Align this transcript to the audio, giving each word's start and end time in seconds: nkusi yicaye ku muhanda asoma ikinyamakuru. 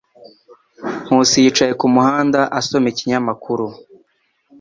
nkusi 1.03 1.35
yicaye 1.43 1.73
ku 1.79 1.85
muhanda 1.93 2.39
asoma 2.59 2.87
ikinyamakuru. 2.93 3.65